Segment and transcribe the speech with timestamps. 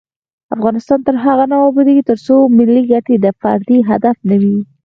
[0.55, 4.57] افغانستان تر هغو نه ابادیږي، ترڅو ملي ګټې د فردي هدف نه وي.